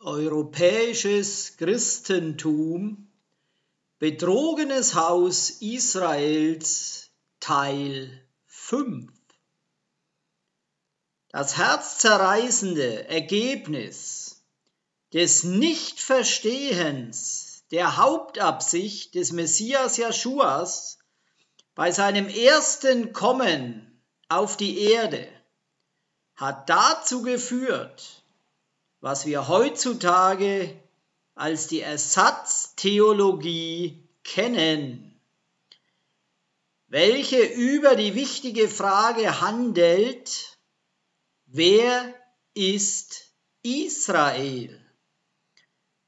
[0.00, 3.10] Europäisches Christentum
[3.98, 7.10] Betrogenes Haus Israels
[7.40, 9.10] Teil 5
[11.30, 14.44] Das herzzerreißende Ergebnis
[15.12, 21.00] des Nichtverstehens der Hauptabsicht des Messias Jeschuas
[21.74, 25.28] bei seinem ersten Kommen auf die Erde
[26.36, 28.22] hat dazu geführt,
[29.00, 30.80] was wir heutzutage
[31.34, 35.20] als die Ersatztheologie kennen,
[36.88, 40.58] welche über die wichtige Frage handelt,
[41.46, 42.14] wer
[42.54, 44.84] ist Israel?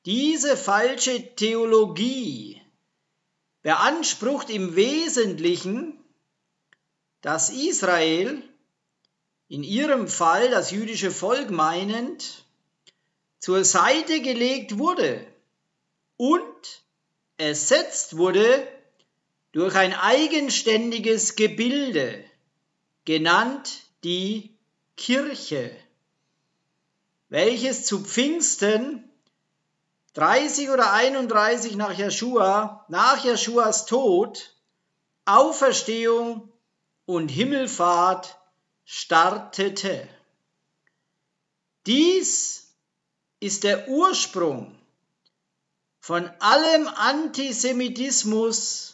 [0.07, 2.63] Diese falsche Theologie
[3.63, 6.03] beansprucht im Wesentlichen,
[7.21, 8.43] dass Israel,
[9.49, 12.47] in ihrem Fall das jüdische Volk meinend,
[13.41, 15.27] zur Seite gelegt wurde
[16.17, 16.83] und
[17.39, 18.69] ersetzt wurde
[19.53, 22.23] durch ein eigenständiges Gebilde,
[23.05, 24.55] genannt die
[24.97, 25.75] Kirche,
[27.29, 29.11] welches zu Pfingsten
[30.15, 34.55] 30 oder 31 nach Jeschua, nach Jeschuas Tod,
[35.25, 36.53] Auferstehung
[37.07, 38.37] und Himmelfahrt
[38.85, 40.09] startete.
[41.87, 42.60] Dies
[43.41, 44.79] ist der Ursprung
[45.99, 48.91] von allem Antisemitismus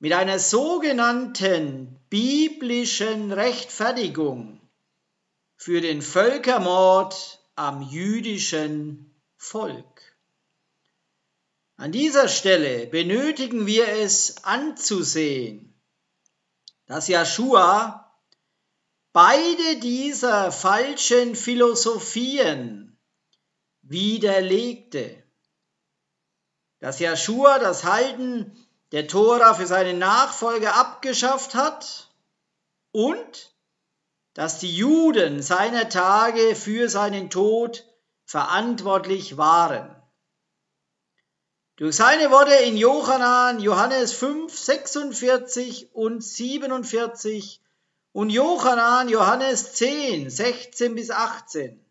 [0.00, 4.60] mit einer sogenannten biblischen Rechtfertigung
[5.56, 10.16] für den Völkermord am jüdischen Volk.
[11.76, 15.74] An dieser Stelle benötigen wir es anzusehen,
[16.86, 18.10] dass Joshua
[19.12, 22.89] beide dieser falschen Philosophien
[23.90, 25.22] widerlegte.
[26.78, 28.56] Dass Joshua das Halten
[28.92, 32.08] der Tora für seine Nachfolger abgeschafft hat
[32.92, 33.52] und
[34.34, 37.84] dass die Juden seiner Tage für seinen Tod
[38.24, 39.94] verantwortlich waren.
[41.76, 47.60] Durch seine Worte in Johannan, Johannes 5, 46 und 47
[48.12, 51.84] und Johannan, Johannes 10, 16 bis 18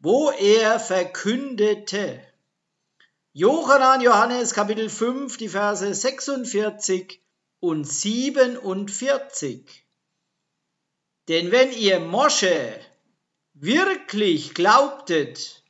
[0.00, 2.20] wo er verkündete.
[3.32, 7.20] Johannan Johannes Kapitel 5, die Verse 46
[7.60, 9.84] und 47.
[11.28, 12.80] Denn wenn ihr Mosche
[13.52, 15.62] wirklich glaubtet,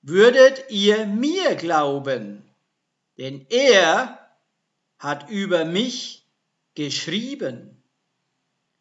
[0.00, 2.48] würdet ihr mir glauben,
[3.18, 4.20] denn er
[4.98, 6.24] hat über mich
[6.76, 7.82] geschrieben.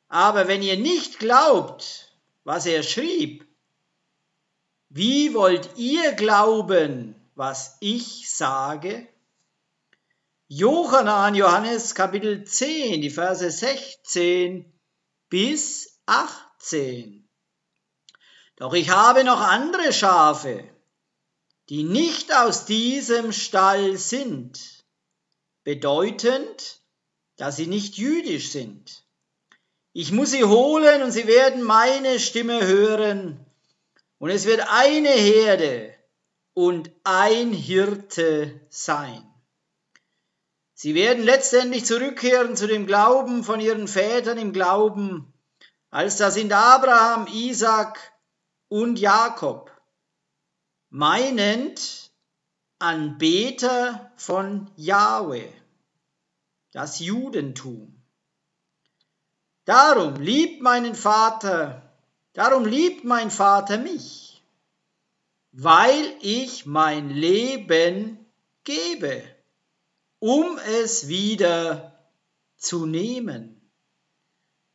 [0.07, 3.44] Aber wenn ihr nicht glaubt, was er schrieb,
[4.95, 9.05] wie wollt ihr glauben, was ich sage?
[10.47, 14.71] Johannan Johannes Kapitel 10, die Verse 16
[15.27, 17.27] bis 18.
[18.55, 20.63] Doch ich habe noch andere Schafe,
[21.67, 24.85] die nicht aus diesem Stall sind,
[25.65, 26.79] bedeutend,
[27.35, 29.03] dass sie nicht jüdisch sind.
[29.91, 33.44] Ich muss sie holen und sie werden meine Stimme hören
[34.19, 35.93] und es wird eine Herde
[36.53, 39.23] und ein Hirte sein.
[40.73, 45.33] Sie werden letztendlich zurückkehren zu dem Glauben von ihren Vätern im Glauben,
[45.89, 48.13] als da sind Abraham, Isaac
[48.67, 49.71] und Jakob,
[50.89, 52.11] meinend
[52.79, 55.49] Anbeter von Yahweh,
[56.71, 58.03] das Judentum.
[59.63, 61.84] Darum liebt meinen Vater
[62.35, 64.43] Darum liebt mein Vater mich,
[65.53, 68.19] weil ich mein Leben
[68.65, 69.23] gebe,
[70.19, 71.97] um es wieder
[72.57, 73.71] zu nehmen.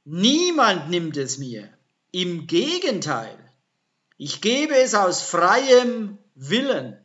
[0.05, 1.69] Niemand nimmt es mir.
[2.13, 3.39] Im Gegenteil,
[4.17, 6.99] ich gebe es aus freiem Willen.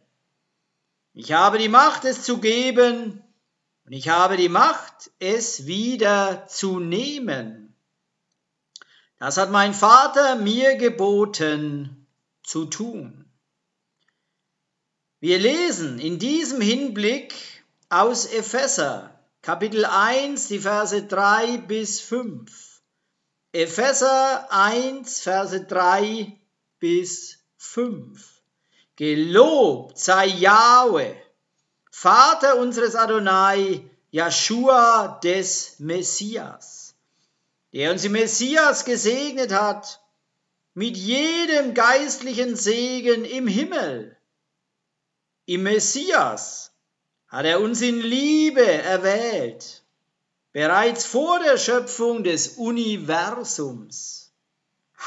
[1.14, 3.22] Ich habe die Macht, es zu geben,
[3.86, 7.65] und ich habe die Macht, es wieder zu nehmen.
[9.18, 12.06] Das hat mein Vater mir geboten
[12.44, 13.26] zu tun.
[15.22, 17.34] Wir lesen in diesem Hinblick
[17.90, 22.82] aus Epheser, Kapitel 1, die Verse 3 bis 5.
[23.54, 26.38] Epheser 1, Verse 3
[26.80, 28.42] bis 5.
[28.98, 31.16] Gelobt sei Yahweh,
[31.90, 36.75] Vater unseres Adonai, Joshua des Messias
[37.76, 40.02] der uns im Messias gesegnet hat
[40.76, 44.16] mit jedem geistlichen Segen im Himmel.
[45.46, 46.72] Im Messias
[47.28, 49.84] hat er uns in Liebe erwählt,
[50.54, 54.32] bereits vor der Schöpfung des Universums,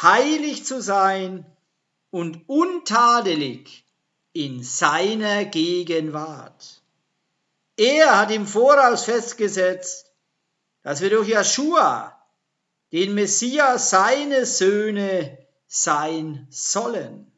[0.03, 1.47] heilig zu sein
[2.11, 3.87] und untadelig
[4.35, 6.83] in seiner Gegenwart.
[7.79, 10.13] Er hat im Voraus festgesetzt,
[10.83, 12.18] dass wir durch Joshua,
[12.93, 17.31] den Messias, seine Söhne sein sollen,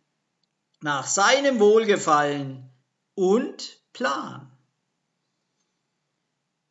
[0.81, 2.71] nach seinem Wohlgefallen
[3.15, 4.51] und Plan.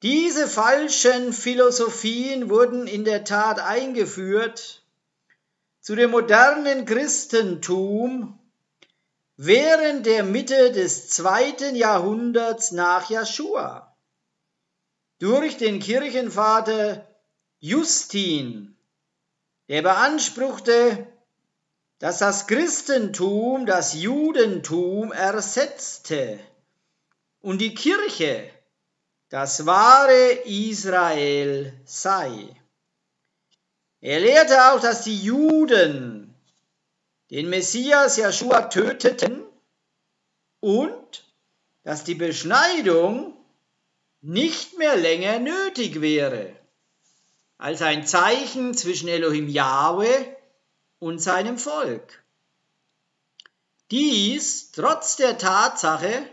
[0.02, 4.84] Diese falschen Philosophien wurden in der Tat eingeführt
[5.82, 8.40] zu dem modernen Christentum
[9.36, 13.96] während der Mitte des zweiten Jahrhunderts nach Joshua
[15.20, 17.09] durch den Kirchenvater
[17.60, 18.76] Justin,
[19.68, 21.08] der beanspruchte,
[22.00, 26.40] dass das Christentum das Judentum ersetzte
[27.42, 28.50] und die Kirche
[29.30, 32.56] das wahre Israel sei.
[34.02, 36.34] Er lehrte auch, dass die Juden
[37.30, 39.44] den Messias Joshua töteten
[40.62, 41.26] und
[41.84, 43.34] dass die Beschneidung
[44.22, 46.56] nicht mehr länger nötig wäre,
[47.60, 50.26] als ein Zeichen zwischen Elohim Yahweh
[50.98, 52.24] und seinem Volk.
[53.92, 56.26] Dies trotz der Tatsache,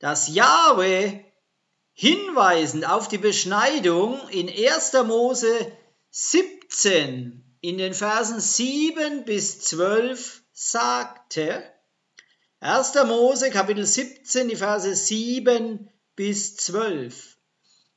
[0.00, 1.20] dass Yahweh
[1.92, 4.92] hinweisend auf die Beschneidung in 1.
[5.06, 5.72] Mose
[6.10, 11.62] 17 in den Versen 7 bis 12 sagte,
[12.58, 12.94] 1.
[13.06, 17.33] Mose Kapitel 17, die Verse 7 bis 12.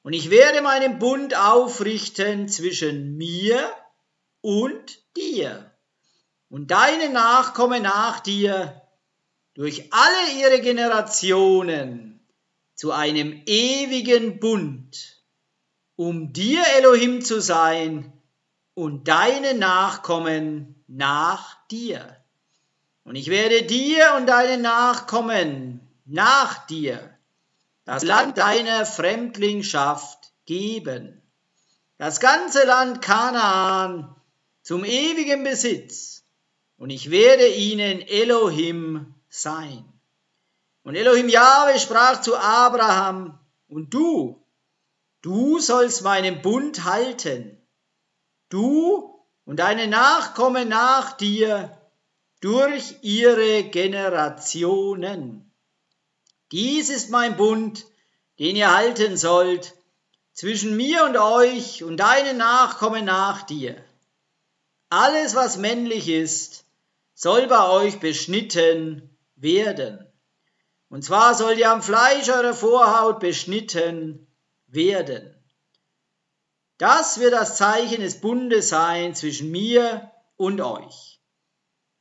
[0.08, 3.70] Und ich werde meinen Bund aufrichten zwischen mir
[4.40, 5.70] und dir
[6.48, 8.84] und deine Nachkommen nach dir
[9.54, 12.26] durch alle ihre Generationen
[12.74, 15.22] zu einem ewigen Bund,
[15.98, 18.14] um dir Elohim zu sein
[18.76, 22.16] und deine Nachkommen nach dir.
[23.04, 27.17] Und ich werde dir und deine Nachkommen nach dir
[27.88, 31.24] das Land deiner Fremdlingschaft geben,
[31.98, 34.16] das ganze Land Kanaan
[34.62, 36.24] zum ewigen Besitz,
[36.78, 39.84] und ich werde ihnen Elohim sein.
[40.84, 44.46] Und Elohim Jahwe sprach zu Abraham, und du,
[45.24, 47.58] du sollst meinen Bund halten
[48.50, 51.78] du und deine Nachkommen nach dir
[52.42, 55.47] durch ihre Generationen.
[56.52, 57.86] Dies ist mein Bund,
[58.40, 59.76] den ihr halten sollt,
[60.34, 63.84] zwischen mir und euch und deinen Nachkommen nach dir.
[64.90, 66.66] Alles, was männlich ist,
[67.14, 70.08] soll bei euch beschnitten werden.
[70.90, 74.28] Und zwar soll ihr am Fleisch eurer Vorhaut beschnitten
[74.68, 75.34] werden.
[76.78, 81.20] Das wird das Zeichen des Bundes sein zwischen mir und euch.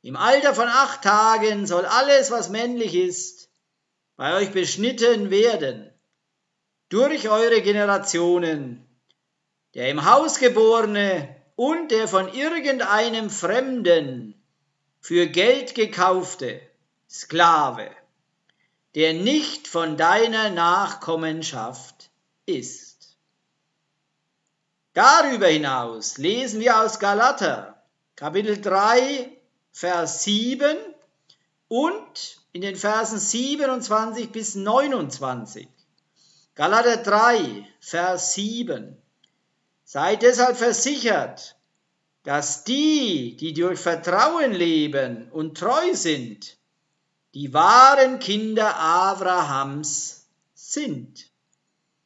[0.03, 3.36] Im Alter von acht Tagen soll alles, was männlich ist,
[4.17, 5.91] bei euch beschnitten werden,
[6.89, 8.85] durch eure Generationen,
[9.75, 14.33] der im Haus geborene und der von irgendeinem Fremden
[14.99, 16.59] für Geld gekaufte
[17.09, 17.89] Sklave,
[18.95, 22.09] der nicht von deiner Nachkommenschaft
[22.45, 23.17] ist.
[24.93, 27.83] Darüber hinaus lesen wir aus Galater,
[28.15, 29.31] Kapitel 3,
[29.71, 30.75] Vers 7
[31.67, 35.67] und in den Versen 27 bis 29.
[36.55, 38.97] Galater 3, Vers 7.
[39.83, 41.55] Seid deshalb versichert,
[42.23, 46.57] dass die, die durch Vertrauen leben und treu sind,
[47.33, 51.31] die wahren Kinder Abrahams sind.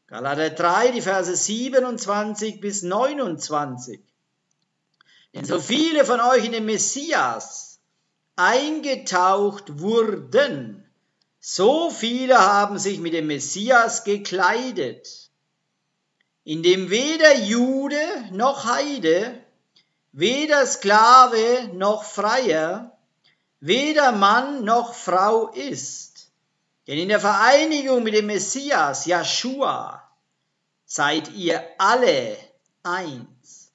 [0.07, 4.01] Galater 3, die Verse 27 bis 29.
[5.33, 7.70] Denn so viele von euch in den Messias
[8.41, 10.83] eingetaucht wurden,
[11.39, 15.29] so viele haben sich mit dem Messias gekleidet,
[16.43, 17.99] indem weder Jude
[18.31, 19.39] noch Heide,
[20.11, 22.97] weder Sklave noch Freier,
[23.59, 26.29] weder Mann noch Frau ist.
[26.87, 30.01] Denn in der Vereinigung mit dem Messias, Joshua,
[30.85, 32.37] seid ihr alle
[32.81, 33.71] eins.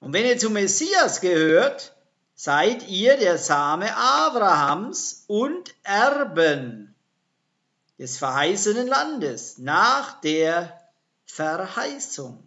[0.00, 1.94] Und wenn ihr zum Messias gehört,
[2.40, 6.94] seid ihr der Same Abrahams und Erben
[7.98, 10.80] des verheißenen Landes nach der
[11.26, 12.46] Verheißung.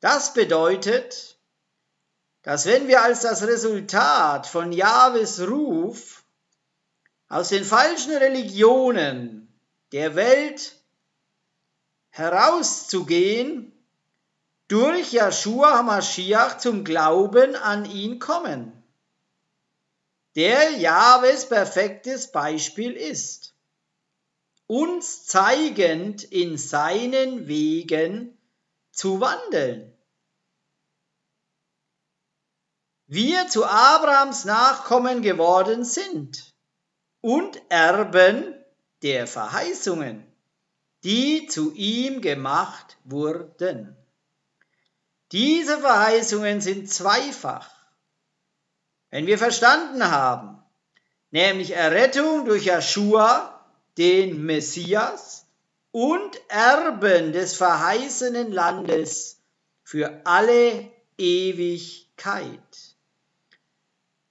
[0.00, 1.38] Das bedeutet,
[2.42, 6.24] dass wenn wir als das Resultat von Jahwes Ruf
[7.28, 9.46] aus den falschen Religionen
[9.92, 10.74] der Welt
[12.10, 13.75] herauszugehen,
[14.68, 18.72] durch Joshua HaMashiach zum Glauben an ihn kommen,
[20.34, 23.54] der Jahwes perfektes Beispiel ist,
[24.66, 28.36] uns zeigend in seinen Wegen
[28.90, 29.96] zu wandeln.
[33.06, 36.52] wir zu Abrahams Nachkommen geworden sind
[37.20, 38.54] und Erben
[39.02, 40.26] der Verheißungen,
[41.04, 43.96] die zu ihm gemacht wurden.
[45.32, 47.70] Diese Verheißungen sind zweifach.
[49.10, 50.62] Wenn wir verstanden haben,
[51.30, 53.64] nämlich Errettung durch Joshua,
[53.98, 55.46] den Messias,
[55.90, 59.40] und Erben des verheißenen Landes
[59.82, 62.60] für alle Ewigkeit.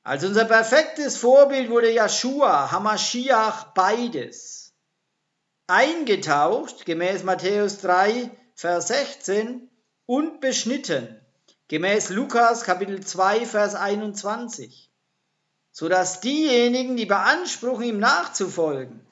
[0.03, 4.73] Als unser perfektes Vorbild wurde Joshua, Hamashiach, beides.
[5.65, 9.67] Eingetaucht, gemäß Matthäus 3, Vers 16,
[10.05, 11.19] und beschnitten,
[11.67, 14.89] gemäß Lukas Kapitel 2, Vers 21,
[15.71, 19.05] sodass diejenigen, die beanspruchen, ihm nachzufolgen,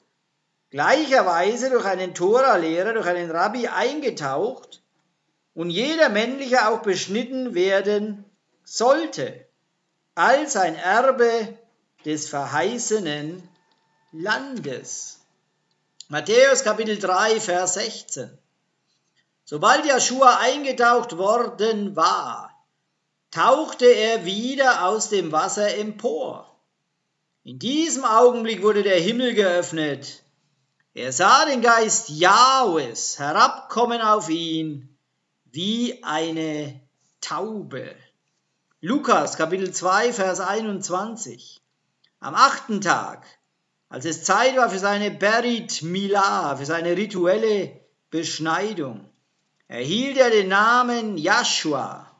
[0.70, 4.82] gleicherweise durch einen Tora-Lehrer, durch einen Rabbi eingetaucht
[5.54, 8.24] und jeder männliche auch beschnitten werden
[8.64, 9.46] sollte
[10.14, 11.58] als ein Erbe
[12.04, 13.48] des verheißenen
[14.12, 15.20] Landes.
[16.08, 18.38] Matthäus Kapitel 3, Vers 16.
[19.46, 22.50] Sobald Joshua eingetaucht worden war,
[23.30, 26.50] tauchte er wieder aus dem Wasser empor.
[27.42, 30.22] In diesem Augenblick wurde der Himmel geöffnet.
[30.94, 34.96] Er sah den Geist Jahwes herabkommen auf ihn
[35.44, 36.80] wie eine
[37.20, 37.94] Taube.
[38.80, 41.60] Lukas Kapitel 2, Vers 21.
[42.20, 43.26] Am achten Tag,
[43.90, 47.78] als es Zeit war für seine Berit Milah, für seine rituelle
[48.10, 49.10] Beschneidung,
[49.74, 52.10] erhielt er den Namen Joshua,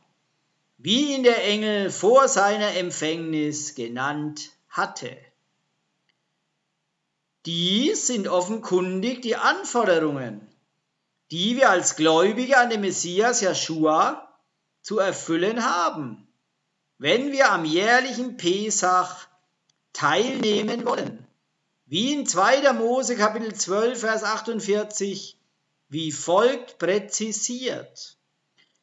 [0.79, 5.17] wie ihn der Engel vor seiner Empfängnis genannt hatte.
[7.47, 10.47] Dies sind offenkundig die Anforderungen,
[11.31, 14.29] die wir als Gläubige an den Messias Joshua
[14.83, 16.25] zu erfüllen haben
[16.99, 19.29] wenn wir am jährlichen Pesach
[19.93, 21.27] teilnehmen wollen.
[21.87, 22.73] Wie in 2.
[22.73, 25.37] Mose Kapitel 12, Vers 48
[25.95, 28.19] wie folgt präzisiert.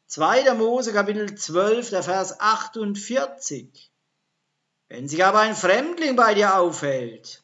[0.07, 0.55] 2.
[0.55, 3.91] Mose Kapitel 12, der Vers 48.
[4.89, 7.43] Wenn sich aber ein Fremdling bei dir aufhält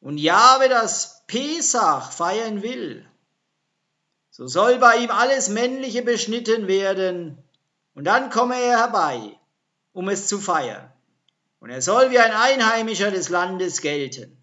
[0.00, 3.06] und Jahwe das Pesach feiern will,
[4.30, 7.36] so soll bei ihm alles Männliche beschnitten werden,
[7.94, 9.36] und dann komme er herbei
[9.92, 10.90] um es zu feiern.
[11.60, 14.36] Und er soll wie ein Einheimischer des Landes gelten.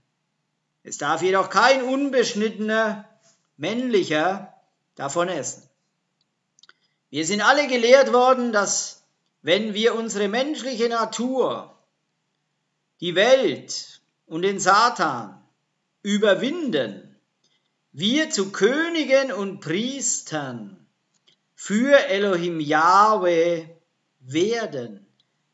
[0.83, 3.09] Es darf jedoch kein unbeschnittener,
[3.57, 4.48] männlicher
[4.99, 5.63] davon essen.
[7.09, 9.01] Wir sind alle gelehrt worden, dass
[9.41, 11.73] wenn wir unsere menschliche Natur,
[12.99, 15.41] die Welt und den Satan
[16.03, 17.15] überwinden,
[17.93, 20.85] wir zu Königen und Priestern
[21.55, 23.67] für Elohim Yahweh
[24.19, 25.07] werden.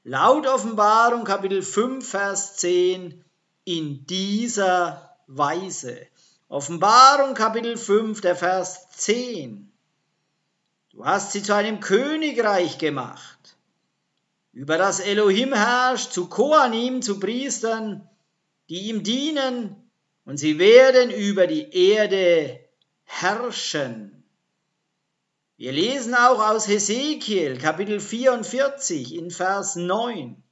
[0.03, 3.23] Laut Offenbarung Kapitel 5, Vers 10
[3.63, 6.07] in dieser Weise.
[6.47, 9.71] Offenbarung Kapitel 5, der Vers 10.
[10.91, 13.57] Du hast sie zu einem Königreich gemacht,
[14.53, 18.07] über das Elohim herrscht, zu Koanim, zu Priestern,
[18.69, 19.75] die ihm dienen,
[20.23, 22.59] und sie werden über die Erde
[23.05, 24.23] herrschen.
[25.57, 30.43] Wir lesen auch aus Hesekiel Kapitel 44 in Vers 9.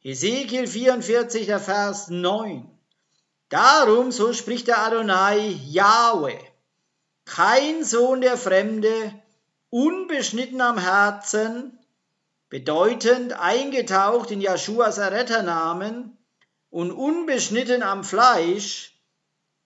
[0.00, 2.71] Hesekiel 44, der Vers 9.
[3.52, 6.38] Darum, so spricht der Adonai Yahweh,
[7.24, 9.12] kein Sohn der Fremde,
[9.70, 11.78] unbeschnitten am Herzen,
[12.48, 16.16] bedeutend eingetaucht in Jeschuas Erretternamen
[16.70, 18.98] und unbeschnitten am Fleisch,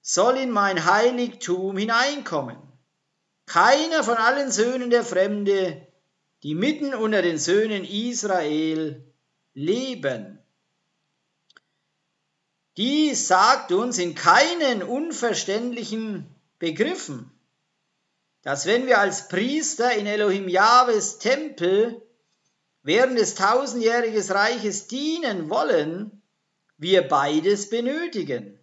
[0.03, 2.67] soll in mein Heiligtum hineinkommen
[3.47, 5.87] keiner von allen Söhnen der Fremde,
[6.43, 9.03] die mitten unter den Söhnen Israel
[9.55, 10.39] leben.
[12.77, 16.27] Dies sagt uns in keinen unverständlichen
[16.59, 17.31] Begriffen,
[18.43, 22.03] dass wenn wir als Priester in Elohim Jahwes Tempel
[22.83, 26.23] während des tausendjährigen Reiches dienen wollen,
[26.77, 28.59] wir beides benötigen.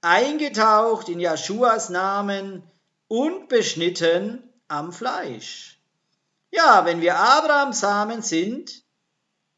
[0.00, 2.62] Eingetaucht in Jeschuas Namen
[3.08, 5.80] und beschnitten am Fleisch.
[6.50, 8.85] Ja, wenn wir Abrahams Samen sind,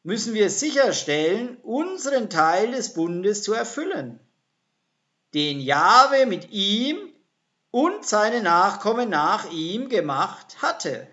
[0.03, 4.19] müssen wir sicherstellen, unseren Teil des Bundes zu erfüllen,
[5.33, 6.97] den Jahwe mit ihm
[7.71, 11.07] und seine Nachkommen nach ihm gemacht hatte.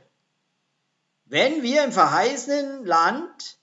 [1.24, 3.58] Wenn wir im verheißenen Land,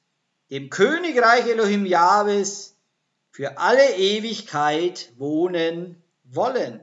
[0.50, 2.76] dem Königreich Elohim Jahwes,
[3.32, 6.82] für alle Ewigkeit wohnen wollen.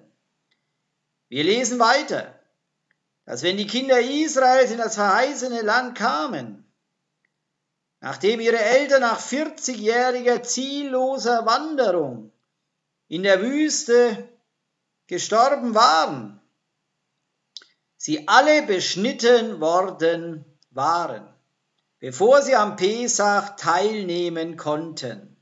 [1.28, 2.34] Wir lesen weiter,
[3.24, 6.69] dass wenn die Kinder Israels in das verheißene Land kamen,
[8.00, 12.32] nachdem ihre Eltern nach 40-jähriger zielloser Wanderung
[13.08, 14.28] in der Wüste
[15.06, 16.40] gestorben waren,
[17.96, 21.28] sie alle beschnitten worden waren,
[21.98, 25.36] bevor sie am Pesach teilnehmen konnten.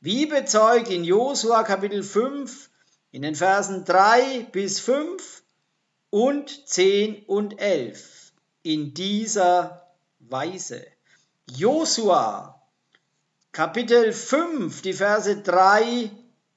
[0.00, 2.70] Wie bezeugt in Josua Kapitel 5
[3.12, 5.44] in den Versen 3 bis 5
[6.10, 8.32] und 10 und 11
[8.62, 10.91] in dieser Weise.
[11.54, 12.62] Josua
[13.52, 16.10] Kapitel 5, die Verse 3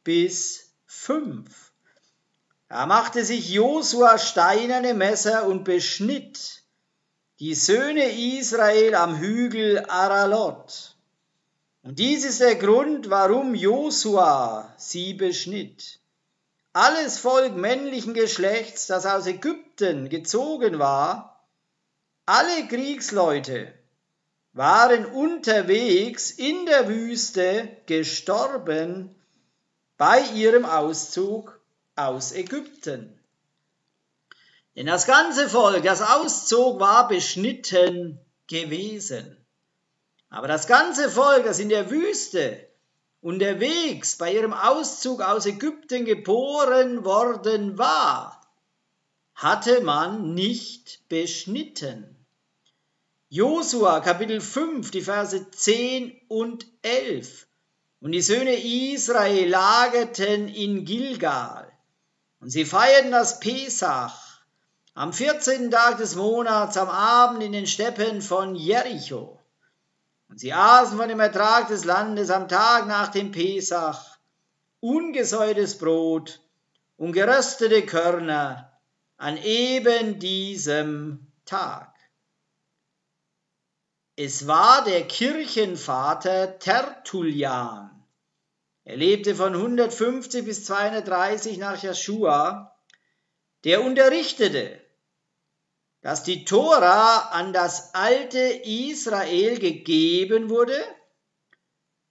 [0.06, 1.44] bis 5.
[2.70, 6.64] Da machte sich Josua steinerne Messer und beschnitt
[7.40, 8.06] die Söhne
[8.40, 10.96] Israel am Hügel Aralot.
[11.84, 16.00] Und dies ist der Grund, warum Josua sie beschnitt.
[16.72, 21.46] Alles Volk männlichen Geschlechts, das aus Ägypten gezogen war,
[22.26, 23.74] alle Kriegsleute
[24.56, 29.14] waren unterwegs in der Wüste gestorben
[29.98, 31.60] bei ihrem Auszug
[31.98, 33.20] aus Ägypten.
[34.78, 39.38] Denn das ganze Volk, das auszog, war beschnitten gewesen.
[40.30, 42.66] Aber das ganze Volk, das in der Wüste
[43.20, 48.42] unterwegs bei ihrem Auszug aus Ägypten geboren worden war,
[49.34, 52.15] hatte man nicht beschnitten.
[53.36, 57.46] Josua Kapitel 5, die Verse 10 und 11.
[58.00, 61.70] Und die Söhne Israel lagerten in Gilgal.
[62.40, 64.40] Und sie feierten das Pesach
[64.94, 65.70] am 14.
[65.70, 69.42] Tag des Monats am Abend in den Steppen von Jericho.
[70.30, 74.18] Und sie aßen von dem Ertrag des Landes am Tag nach dem Pesach
[74.80, 76.40] ungesäuertes Brot
[76.96, 78.72] und geröstete Körner
[79.18, 81.95] an eben diesem Tag.
[84.18, 87.92] Es war der Kirchenvater Tertullian.
[88.86, 92.78] Er lebte von 150 bis 230 nach Joshua.
[93.66, 94.80] Der unterrichtete,
[96.02, 100.82] dass die Tora an das alte Israel gegeben wurde,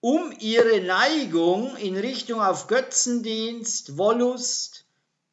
[0.01, 4.85] um ihre Neigung in Richtung auf Götzendienst, Wollust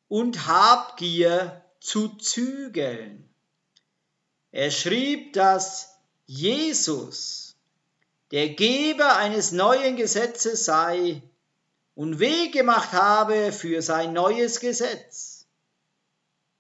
[0.08, 3.28] und Habgier zu zügeln.
[4.52, 5.91] Er schrieb, dass
[6.32, 7.56] Jesus
[8.32, 11.22] der Geber eines neuen Gesetzes sei
[11.96, 15.32] und Weg gemacht habe für sein neues Gesetz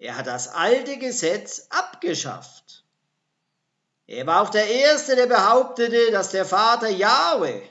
[0.02, 2.84] er hat das alte Gesetz abgeschafft.
[4.08, 7.62] Er war auch der Erste, der behauptete, dass der Vater Yahweh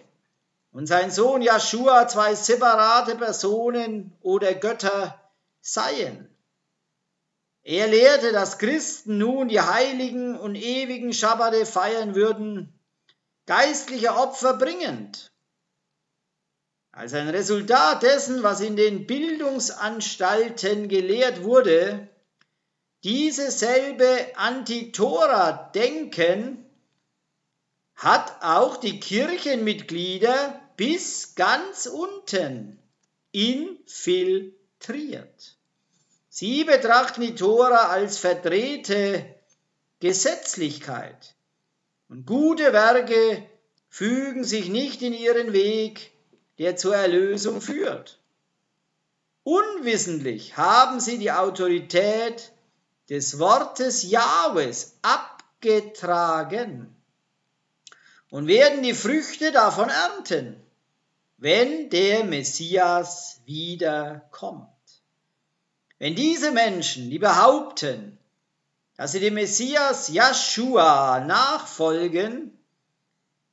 [0.70, 5.20] und sein Sohn Joshua zwei separate Personen oder Götter
[5.60, 6.29] seien.
[7.62, 12.72] Er lehrte, dass Christen nun die heiligen und ewigen Schabbate feiern würden,
[13.46, 15.30] geistliche Opfer bringend.
[16.92, 22.08] Als ein Resultat dessen, was in den Bildungsanstalten gelehrt wurde,
[23.04, 26.66] diese selbe Antitora-Denken
[27.94, 32.78] hat auch die Kirchenmitglieder bis ganz unten
[33.32, 35.56] infiltriert.
[36.32, 39.34] Sie betrachten die Tora als verdrehte
[39.98, 41.34] Gesetzlichkeit
[42.08, 43.44] und gute Werke
[43.88, 46.12] fügen sich nicht in ihren Weg,
[46.58, 48.20] der zur Erlösung führt.
[49.42, 52.52] Unwissentlich haben sie die Autorität
[53.08, 56.94] des Wortes Jahwes abgetragen
[58.30, 60.62] und werden die Früchte davon ernten,
[61.38, 64.68] wenn der Messias wiederkommt.
[66.00, 68.18] Wenn diese Menschen, die behaupten,
[68.96, 72.58] dass sie dem Messias Joshua nachfolgen,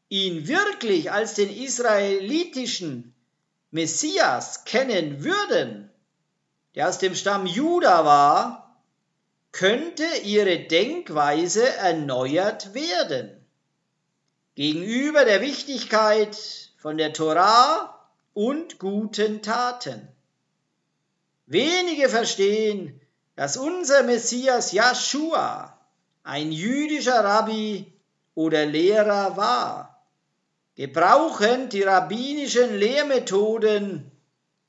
[0.07, 3.13] ihn wirklich als den israelitischen
[3.71, 5.91] Messias kennen würden,
[6.73, 8.81] der aus dem Stamm Juda war,
[9.51, 13.45] könnte ihre Denkweise erneuert werden.
[14.55, 16.37] Gegenüber der Wichtigkeit
[16.77, 20.07] von der Torah und guten Taten.
[21.47, 23.01] Wenige verstehen,
[23.35, 25.77] dass unser Messias Joshua
[26.23, 27.91] ein jüdischer Rabbi
[28.35, 29.97] oder Lehrer war
[30.77, 34.11] gebrauchen die rabbinischen Lehrmethoden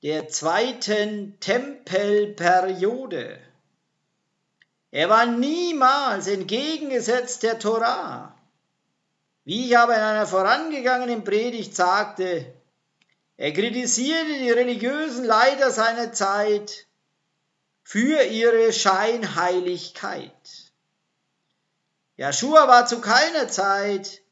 [0.03, 3.39] der zweiten Tempelperiode.
[4.91, 8.35] Er war niemals entgegengesetzt der Torah.
[9.45, 12.55] Wie ich aber in einer vorangegangenen Predigt sagte,
[13.39, 16.87] er kritisierte die religiösen Leiter seiner Zeit
[17.85, 20.33] für ihre Scheinheiligkeit.
[22.17, 24.23] Joshua war zu keiner Zeit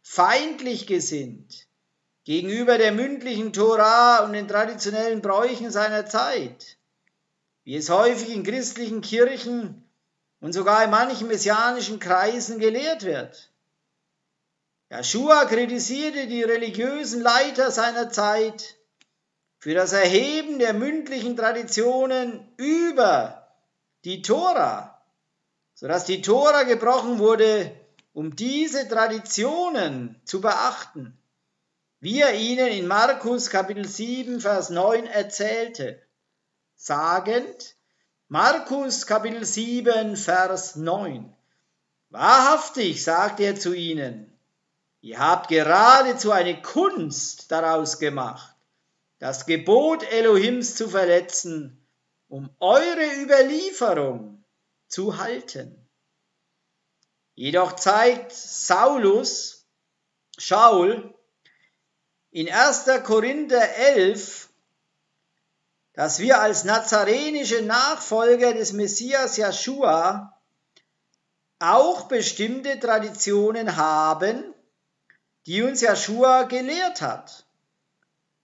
[0.00, 1.68] feindlich gesinnt
[2.24, 6.78] gegenüber der mündlichen Tora und den traditionellen Bräuchen seiner Zeit,
[7.64, 9.86] wie es häufig in christlichen Kirchen
[10.40, 13.52] und sogar in manchen messianischen Kreisen gelehrt wird.
[14.88, 18.76] Joshua kritisierte die religiösen Leiter seiner Zeit
[19.58, 23.48] für das Erheben der mündlichen Traditionen über
[24.04, 25.02] die Tora,
[25.74, 27.72] sodass die Tora gebrochen wurde,
[28.12, 31.18] um diese Traditionen zu beachten,
[31.98, 36.00] wie er ihnen in Markus Kapitel 7, Vers 9 erzählte,
[36.76, 37.74] sagend,
[38.28, 41.34] Markus Kapitel 7, Vers 9,
[42.10, 44.35] Wahrhaftig, sagt er zu ihnen,
[45.06, 48.56] Ihr habt geradezu eine Kunst daraus gemacht,
[49.20, 51.86] das Gebot Elohims zu verletzen,
[52.26, 54.44] um eure Überlieferung
[54.88, 55.88] zu halten.
[57.36, 59.68] Jedoch zeigt Saulus,
[60.38, 61.14] Schaul,
[62.32, 62.86] in 1.
[63.04, 64.48] Korinther 11,
[65.92, 70.36] dass wir als nazarenische Nachfolger des Messias Joshua
[71.60, 74.52] auch bestimmte Traditionen haben,
[75.46, 77.44] die uns Joshua gelehrt hat,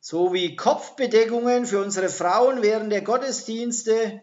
[0.01, 4.23] so wie Kopfbedeckungen für unsere Frauen während der Gottesdienste,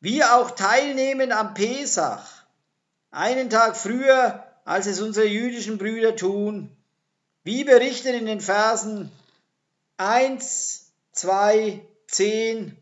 [0.00, 2.24] wie auch Teilnehmen am Pesach,
[3.10, 6.74] einen Tag früher, als es unsere jüdischen Brüder tun,
[7.42, 9.10] wie berichtet in den Versen
[9.96, 12.76] 1, 2, 10,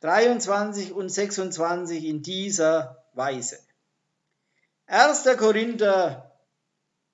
[0.00, 3.58] 23 und 26 in dieser Weise.
[4.86, 5.24] 1.
[5.38, 6.30] Korinther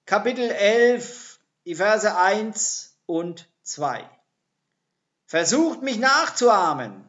[0.05, 1.30] Kapitel 11
[1.65, 4.09] die Verse 1 und 2.
[5.27, 7.09] Versucht mich nachzuahmen,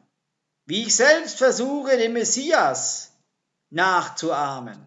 [0.66, 3.14] wie ich selbst versuche, den Messias
[3.70, 4.78] nachzuahmen.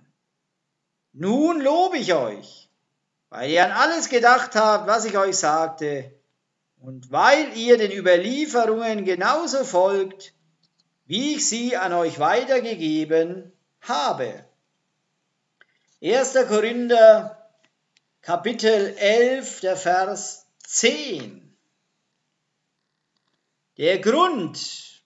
[1.12, 2.68] Nun lobe ich euch,
[3.30, 6.12] weil ihr an alles gedacht habt, was ich euch sagte,
[6.78, 10.34] und weil ihr den Überlieferungen genauso folgt,
[11.06, 14.44] wie ich sie an euch weitergegeben habe.
[16.02, 16.34] 1.
[16.48, 17.43] Korinther
[18.24, 21.58] Kapitel 11, der Vers 10.
[23.76, 25.02] Der Grund,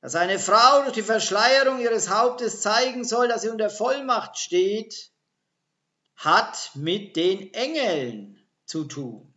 [0.00, 5.10] dass eine Frau durch die Verschleierung ihres Hauptes zeigen soll, dass sie unter Vollmacht steht,
[6.16, 9.30] hat mit den Engeln zu tun.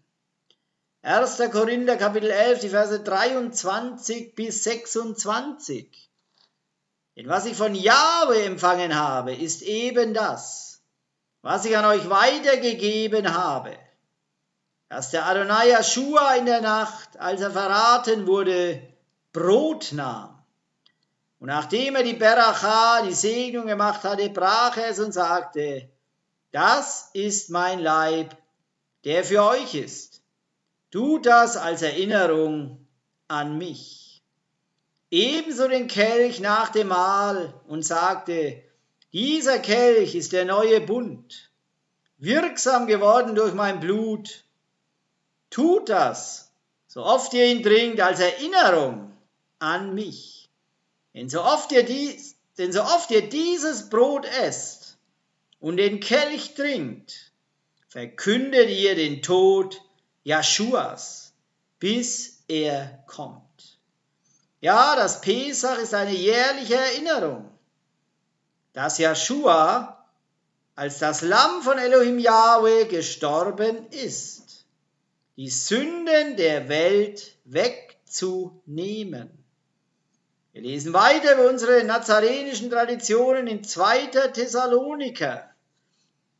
[1.01, 1.41] 1.
[1.51, 6.09] Korinther Kapitel 11, die Verse 23 bis 26.
[7.17, 10.66] Denn was ich von Jahwe empfangen habe, ist eben das
[11.47, 13.71] was ich an euch weitergegeben habe,
[14.89, 18.81] dass der Adonai Yeshua in der Nacht, als er verraten wurde,
[19.31, 20.43] Brot nahm.
[21.39, 25.89] Und nachdem er die Beracha, die Segnung gemacht hatte, brach er es und sagte,
[26.51, 28.35] das ist mein Leib,
[29.05, 30.21] der für euch ist.
[30.91, 32.85] Tut das als Erinnerung
[33.29, 34.21] an mich.
[35.11, 38.66] Ebenso den Kelch nach dem Mahl und sagte,
[39.13, 41.49] dieser Kelch ist der neue Bund,
[42.17, 44.43] wirksam geworden durch mein Blut.
[45.49, 46.51] Tut das,
[46.87, 49.13] so oft ihr ihn trinkt, als Erinnerung
[49.59, 50.49] an mich.
[51.13, 54.97] Denn so oft ihr, dies, denn so oft ihr dieses Brot esst
[55.59, 57.31] und den Kelch trinkt,
[57.87, 59.81] verkündet ihr den Tod
[60.23, 61.33] Jaschuas,
[61.79, 63.79] bis er kommt.
[64.59, 67.56] Ja, das Pesach ist eine jährliche Erinnerung
[68.77, 70.05] dass Joshua
[70.75, 74.65] als das Lamm von Elohim Yahweh gestorben ist,
[75.35, 79.31] die Sünden der Welt wegzunehmen.
[80.53, 84.29] Wir lesen weiter über unsere nazarenischen Traditionen in 2.
[84.33, 85.49] Thessaloniker,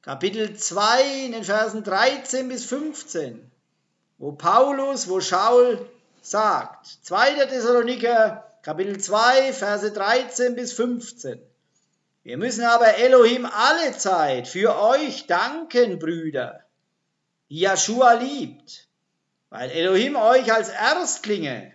[0.04, 3.52] Kapitel 2, in den Versen 13 bis 15,
[4.20, 5.90] wo Paulus, wo Schaul
[6.22, 7.48] sagt, 2.
[7.48, 11.42] Thessaloniker, Kapitel 2, Verse 13 bis 15.
[12.28, 16.66] Wir müssen aber Elohim alle Zeit für euch danken, Brüder,
[17.50, 18.90] die Joshua liebt,
[19.50, 21.72] weil Elohim euch als Erstlinge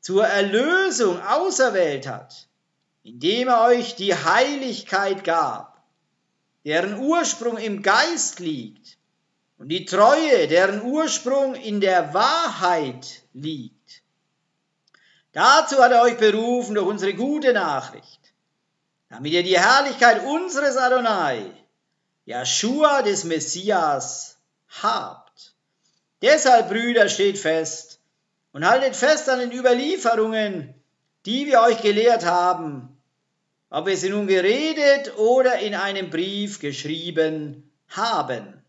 [0.00, 2.48] zur Erlösung auserwählt hat,
[3.02, 5.84] indem er euch die Heiligkeit gab,
[6.64, 8.96] deren Ursprung im Geist liegt
[9.58, 14.00] und die Treue, deren Ursprung in der Wahrheit liegt.
[15.32, 18.21] Dazu hat er euch berufen durch unsere gute Nachricht,
[19.12, 21.50] damit ihr die Herrlichkeit unseres Adonai,
[22.24, 24.38] Joshua des Messias,
[24.80, 25.52] habt.
[26.22, 28.00] Deshalb, Brüder, steht fest
[28.52, 30.72] und haltet fest an den Überlieferungen,
[31.26, 32.96] die wir euch gelehrt haben,
[33.68, 38.64] ob wir sie nun geredet oder in einem Brief geschrieben haben.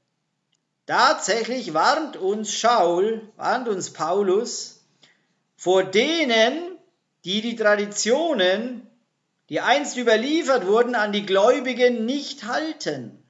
[0.86, 4.84] Tatsächlich warnt uns Schaul, warnt uns Paulus
[5.56, 6.78] vor denen,
[7.24, 8.90] die die Traditionen,
[9.54, 13.24] die einst überliefert wurden, an die Gläubigen nicht halten.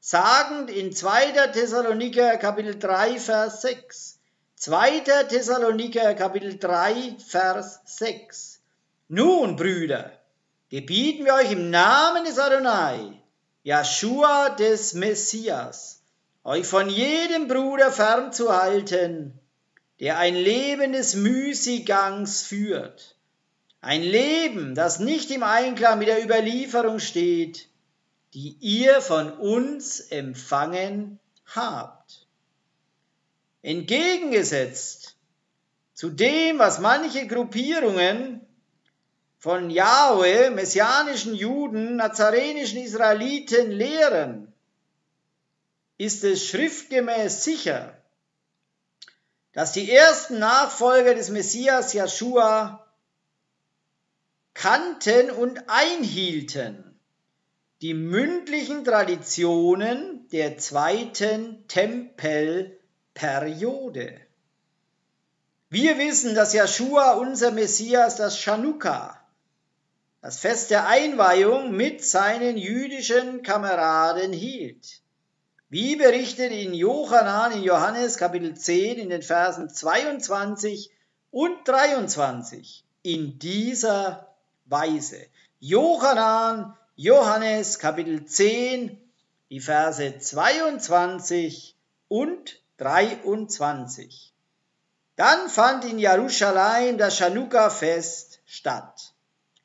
[0.00, 1.50] Sagend in 2.
[1.52, 4.18] Thessaloniker Kapitel 3, Vers 6.
[4.56, 4.98] 2.
[5.28, 8.60] Thessaloniker Kapitel 3, Vers 6.
[9.06, 10.10] Nun, Brüder,
[10.68, 13.22] gebieten wir euch im Namen des Adonai,
[13.62, 16.02] Joshua des Messias,
[16.42, 19.38] euch von jedem Bruder fernzuhalten,
[20.00, 23.14] der ein Leben des Müßiggangs führt,
[23.82, 27.68] ein Leben, das nicht im Einklang mit der Überlieferung steht,
[28.32, 32.28] die ihr von uns empfangen habt.
[33.60, 35.16] Entgegengesetzt
[35.94, 38.40] zu dem, was manche Gruppierungen
[39.38, 44.52] von Yahweh, messianischen Juden, nazarenischen Israeliten lehren,
[45.98, 47.96] ist es schriftgemäß sicher,
[49.52, 52.81] dass die ersten Nachfolger des Messias Joshua
[54.54, 56.92] kannten und einhielten
[57.82, 64.20] die mündlichen Traditionen der zweiten Tempelperiode.
[65.68, 69.20] Wir wissen, dass Joshua, unser Messias, das Chanukka,
[70.20, 75.00] das Fest der Einweihung mit seinen jüdischen Kameraden hielt.
[75.68, 80.92] Wie berichtet in Johannan in Johannes Kapitel 10 in den Versen 22
[81.32, 84.31] und 23 in dieser
[84.72, 85.28] Weise.
[85.60, 88.98] Johannan, Johannes Kapitel 10,
[89.50, 91.76] die Verse 22
[92.08, 94.32] und 23.
[95.14, 99.12] Dann fand in Jerusalem das Chanukka-Fest statt.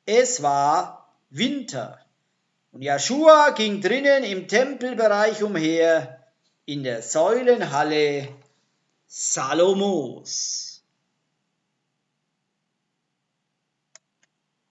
[0.06, 1.98] Es war Winter.
[2.70, 6.22] Und Joshua ging drinnen im Tempelbereich umher
[6.66, 8.28] in der Säulenhalle
[9.06, 10.67] Salomos.